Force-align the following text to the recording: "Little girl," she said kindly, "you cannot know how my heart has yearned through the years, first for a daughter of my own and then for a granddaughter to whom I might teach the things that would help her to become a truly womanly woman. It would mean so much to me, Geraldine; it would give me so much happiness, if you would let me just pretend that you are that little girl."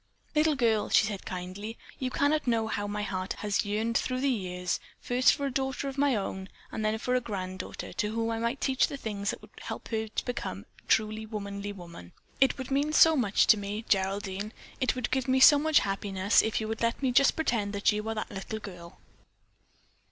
"Little 0.33 0.55
girl," 0.55 0.89
she 0.89 1.05
said 1.05 1.27
kindly, 1.27 1.77
"you 1.99 2.09
cannot 2.09 2.47
know 2.47 2.65
how 2.65 2.87
my 2.87 3.03
heart 3.03 3.33
has 3.33 3.63
yearned 3.65 3.95
through 3.95 4.19
the 4.21 4.31
years, 4.31 4.79
first 4.99 5.31
for 5.31 5.45
a 5.45 5.51
daughter 5.51 5.87
of 5.87 5.95
my 5.99 6.15
own 6.15 6.49
and 6.71 6.83
then 6.83 6.97
for 6.97 7.13
a 7.13 7.21
granddaughter 7.21 7.93
to 7.93 8.11
whom 8.11 8.31
I 8.31 8.39
might 8.39 8.59
teach 8.59 8.87
the 8.87 8.97
things 8.97 9.29
that 9.29 9.41
would 9.43 9.51
help 9.61 9.89
her 9.89 10.07
to 10.07 10.25
become 10.25 10.65
a 10.79 10.87
truly 10.87 11.27
womanly 11.27 11.71
woman. 11.71 12.13
It 12.39 12.57
would 12.57 12.71
mean 12.71 12.93
so 12.93 13.15
much 13.15 13.45
to 13.45 13.57
me, 13.57 13.85
Geraldine; 13.87 14.53
it 14.79 14.95
would 14.95 15.11
give 15.11 15.27
me 15.27 15.39
so 15.39 15.59
much 15.59 15.81
happiness, 15.81 16.41
if 16.41 16.59
you 16.59 16.67
would 16.67 16.81
let 16.81 16.99
me 17.03 17.11
just 17.11 17.35
pretend 17.35 17.71
that 17.73 17.91
you 17.91 18.09
are 18.09 18.15
that 18.15 18.31
little 18.31 18.57
girl." 18.59 18.97